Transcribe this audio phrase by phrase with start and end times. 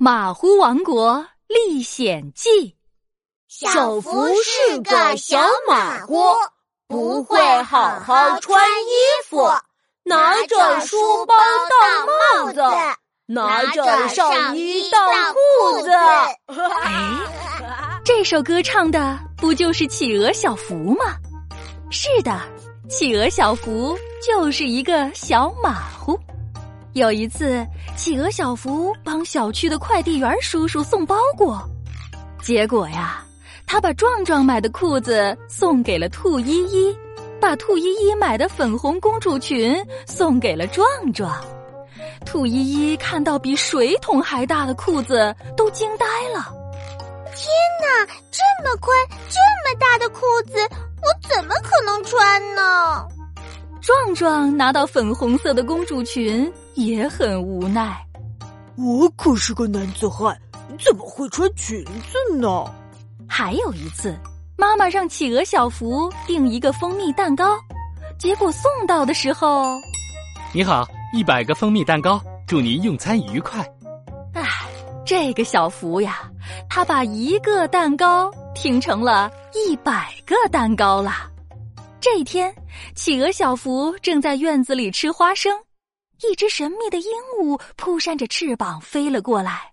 [0.00, 2.48] 马虎王国历险记》。
[3.48, 6.22] 小福是个小马虎，
[6.86, 8.92] 不会好好穿衣
[9.28, 9.50] 服，
[10.04, 11.34] 拿着书包
[11.80, 12.60] 当帽子，
[13.26, 15.90] 拿着上衣当裤子。
[16.84, 17.18] 哎，
[18.04, 21.16] 这首歌唱的不就是企鹅小福吗？
[21.90, 22.40] 是的，
[22.88, 26.16] 企鹅小福就是一个小马虎。
[26.98, 27.64] 有一次，
[27.96, 31.62] 企鹅小福帮小区的快递员叔叔送包裹，
[32.42, 33.24] 结果呀，
[33.66, 36.96] 他把壮壮买的裤子送给了兔依依，
[37.40, 41.32] 把兔依依买的粉红公主裙送给了壮壮。
[42.26, 42.52] 兔依
[42.92, 46.52] 依看到比水桶还大的裤子，都惊呆了。
[47.34, 47.48] 天
[47.80, 48.94] 哪，这么宽、
[49.28, 50.58] 这么大的裤子，
[51.00, 53.06] 我怎么可能穿呢？
[53.80, 58.00] 壮壮拿到粉红色的公主裙，也很无奈。
[58.76, 60.40] 我可是个男子汉，
[60.78, 62.64] 怎么会穿裙子呢？
[63.28, 64.16] 还有一次，
[64.56, 67.58] 妈妈让企鹅小福订一个蜂蜜蛋糕，
[68.16, 69.74] 结果送到的时候，
[70.54, 73.68] 你好，一百个蜂蜜蛋糕，祝您用餐愉快。
[74.34, 74.44] 唉，
[75.04, 76.30] 这个小福呀，
[76.70, 81.28] 他把一个蛋糕听成了一百个蛋糕了。
[82.00, 82.54] 这一天，
[82.94, 85.52] 企鹅小福正在院子里吃花生，
[86.22, 89.72] 一只神秘的鹦鹉扑扇着翅膀飞了过来。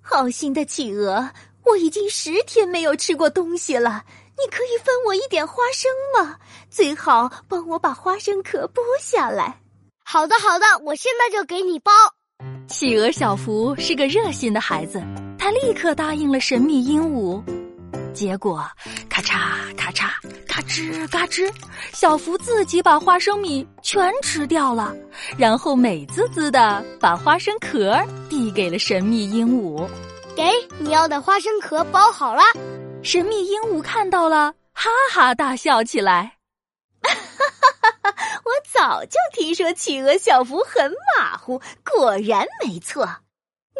[0.00, 1.28] 好心的企鹅，
[1.64, 4.04] 我已经十天没有吃过东西了，
[4.38, 6.36] 你可以分我一点花生吗？
[6.70, 9.60] 最好帮我把花生壳剥下来。
[10.04, 11.90] 好的，好的，我现在就给你剥。
[12.68, 15.02] 企鹅小福是个热心的孩子，
[15.38, 17.42] 他立刻答应了神秘鹦鹉。
[18.12, 18.64] 结果，
[19.14, 20.10] 咔嚓咔嚓。
[20.48, 21.48] 嘎吱嘎吱，
[21.92, 24.92] 小福自己把花生米全吃掉了，
[25.38, 27.96] 然后美滋滋的把花生壳
[28.28, 29.88] 递给了神秘鹦鹉。
[30.34, 32.42] 给你要的花生壳包好了。
[33.04, 36.32] 神秘鹦鹉看到了，哈哈大笑起来。
[37.00, 38.14] 哈哈哈哈！
[38.44, 43.08] 我早就听说企鹅小福很马虎，果然没错。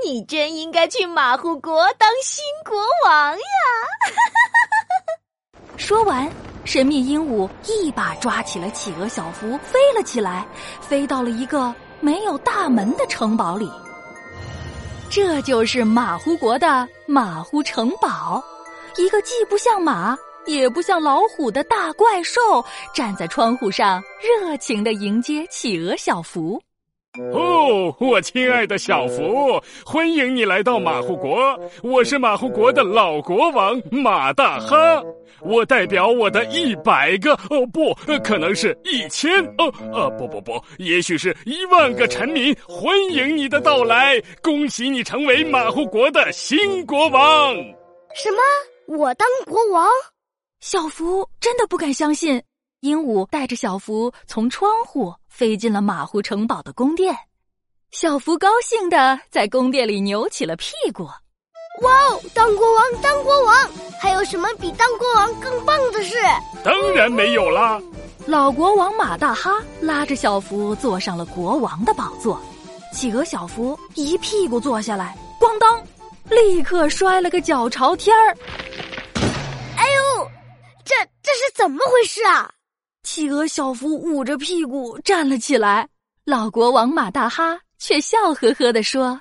[0.04, 3.38] 你真应该去马虎国当新国王呀！
[5.76, 6.30] 说完。
[6.64, 10.46] 神秘鹦鹉一把抓起了企鹅小福，飞了起来，
[10.80, 13.70] 飞到了一个没有大门的城堡里。
[15.10, 18.42] 这就是马虎国的马虎城堡，
[18.96, 22.40] 一个既不像马也不像老虎的大怪兽
[22.94, 26.58] 站在窗户上，热情的迎接企鹅小福。
[27.32, 31.56] 哦，我亲爱的小福，欢迎你来到马虎国。
[31.80, 35.00] 我是马虎国的老国王马大哈，
[35.40, 37.94] 我代表我的一百个哦不，
[38.24, 47.54] 可能是一千哦呃不不不，也许是一万个臣民，欢迎你的到来，恭喜你成为马虎国的新国王。
[48.14, 48.98] 什么？
[48.98, 49.88] 我当国王？
[50.58, 52.42] 小福真的不敢相信。
[52.84, 57.16] 鹦鹉带着小福从窗户飞进了马虎城堡的宫殿，
[57.92, 61.04] 小福高兴的在宫殿里扭起了屁股。
[61.80, 63.70] 哇哦，当国王，当国王！
[63.98, 66.16] 还有什么比当国王更棒的事？
[66.62, 67.80] 当然没有啦！
[68.26, 72.38] 老国王马大哈拉着小福坐上了国王的宝座，
[72.92, 75.82] 企鹅小福一屁股坐下来，咣当，
[76.28, 78.36] 立刻摔了个脚朝天儿。
[79.78, 80.28] 哎呦，
[80.84, 82.50] 这这是怎么回事啊？
[83.04, 85.86] 企鹅小福捂着屁股站了起来，
[86.24, 89.20] 老国王马大哈却笑呵呵地说：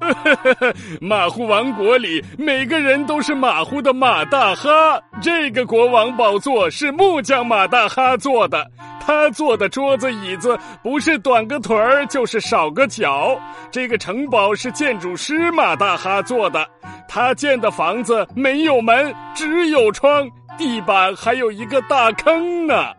[1.00, 5.00] “马虎王国里每个人都是马虎的马大哈。
[5.22, 8.68] 这个国王宝座是木匠马大哈做的，
[9.00, 13.40] 他做的桌子椅子不是短个腿儿就是少个脚。
[13.70, 16.68] 这个城堡是建筑师马大哈做的，
[17.08, 22.92] 他建的房子没有门，只有窗，地板还有一个大坑呢。”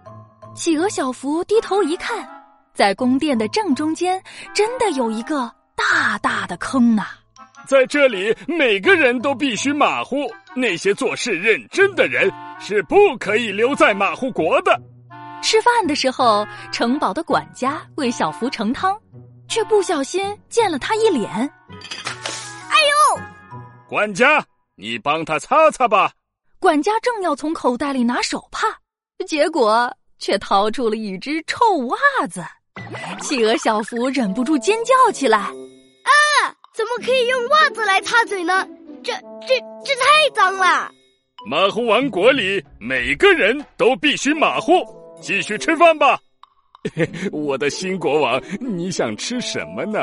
[0.55, 2.25] 企鹅小福低头一看，
[2.73, 4.21] 在宫殿的正中间，
[4.53, 7.03] 真的有一个大大的坑呐！
[7.67, 14.79] 在这里，每个人都必须马虎，那些做事认真的人是不可以留在马虎国的。
[15.41, 18.97] 吃饭的时候，城堡的管家为小福盛汤，
[19.49, 21.29] 却不小心溅了他一脸。
[21.29, 22.77] 哎
[23.17, 23.21] 呦！
[23.89, 24.41] 管家，
[24.75, 26.13] 你帮他擦擦吧。
[26.59, 28.67] 管家正要从口袋里拿手帕，
[29.27, 29.93] 结果。
[30.19, 31.97] 却掏出了一只臭袜
[32.29, 32.43] 子，
[33.21, 35.39] 企鹅小福忍不住尖叫起来
[36.03, 36.11] ：“啊！
[36.73, 38.67] 怎么可以用袜子来擦嘴呢？
[39.03, 39.13] 这、
[39.47, 40.91] 这、这太脏了！”
[41.47, 44.71] 马虎王国里每个人都必须马虎。
[45.21, 46.19] 继续吃饭吧，
[47.31, 49.99] 我的新国王，你想吃什么呢？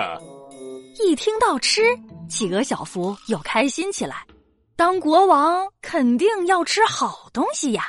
[1.05, 1.83] 一听到吃，
[2.29, 4.25] 企鹅小福又开心起来。
[4.75, 7.85] 当国王肯定要吃好东西呀！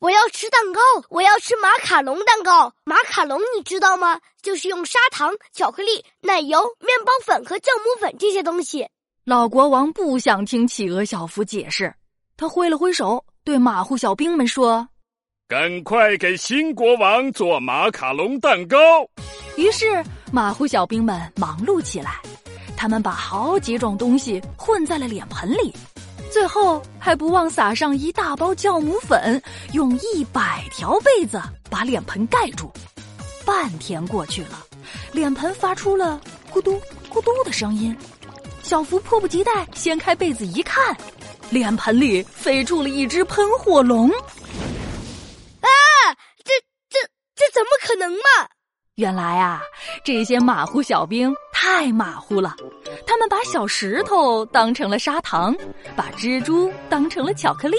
[0.00, 2.72] 我要吃蛋糕，我要吃马卡龙蛋糕。
[2.84, 4.20] 马卡龙你知道吗？
[4.40, 8.88] 就是用砂糖、巧克力、奶油、面包粉和酵母粉这些东西。
[9.24, 11.92] 老国王不想听企鹅小福解释，
[12.36, 14.88] 他挥了挥手，对马虎小兵们说
[15.48, 18.78] ：“赶快给新国王做马卡龙蛋糕。”
[19.58, 20.00] 于是
[20.32, 22.22] 马虎小兵们忙碌起来，
[22.76, 25.74] 他们把好几种东西混在了脸盆里。
[26.30, 29.42] 最后还不忘撒上一大包酵母粉，
[29.72, 31.40] 用一百条被子
[31.70, 32.70] 把脸盆盖住。
[33.44, 34.62] 半天过去了，
[35.12, 36.20] 脸盆发出了
[36.52, 36.80] 咕嘟
[37.10, 37.96] 咕嘟的声音。
[38.62, 40.94] 小福迫不及待掀开被子一看，
[41.48, 44.10] 脸盆里飞出了一只喷火龙。
[44.10, 45.68] 啊！
[46.44, 46.52] 这
[46.90, 46.98] 这
[47.34, 48.48] 这怎么可能嘛？
[48.96, 49.62] 原来啊，
[50.04, 52.54] 这些马虎小兵太马虎了。
[53.08, 55.56] 他们把小石头当成了砂糖，
[55.96, 57.76] 把蜘蛛当成了巧克力，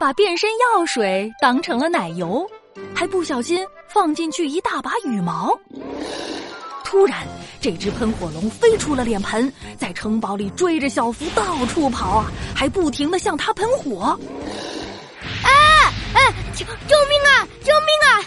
[0.00, 2.50] 把变身药水当成了奶油，
[2.94, 5.54] 还不小心放进去一大把羽毛。
[6.82, 7.28] 突然，
[7.60, 14.18] 这只喷火龙飞出了脸盆，在城堡里追着小福到处跑啊，还不停的向他喷火。
[15.44, 15.92] 哎！
[16.14, 17.46] 哎，救救命啊！
[17.62, 18.24] 救命啊！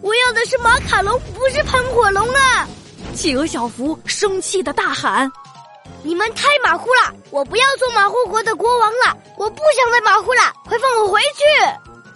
[0.00, 2.66] 我要的是马卡龙，不是喷火龙啊！
[3.14, 5.30] 企鹅小福生气的大喊
[6.04, 7.16] ：“你们太马虎了！
[7.30, 9.16] 我不要做马虎国的国王了！
[9.38, 10.52] 我不想再马虎了！
[10.66, 11.42] 快放我回去！”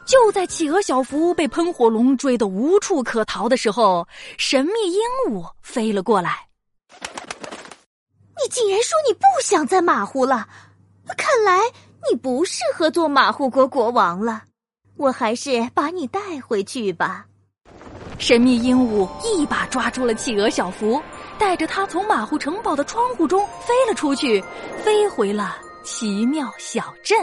[0.05, 4.07] 就在企鹅小福被喷火龙追得无处可逃的时候，
[4.37, 5.01] 神秘鹦
[5.31, 6.47] 鹉飞了过来。
[6.91, 10.47] 你竟然说你不想再马虎了？
[11.17, 11.59] 看来
[12.11, 14.43] 你不适合做马虎国国王了。
[14.99, 17.25] 我还是把你带回去吧。
[18.19, 21.01] 神秘鹦鹉一把抓住了企鹅小福，
[21.39, 24.43] 带着他从马户城堡的窗户中飞了出去，
[24.85, 27.19] 飞回了奇妙小镇。